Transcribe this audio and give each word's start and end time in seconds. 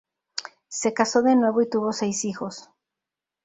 Se 0.67 0.95
casó 0.95 1.21
de 1.21 1.35
nuevo 1.35 1.61
y 1.61 1.69
tuvo 1.69 1.93
seis 1.93 2.25
hijos. 2.25 2.71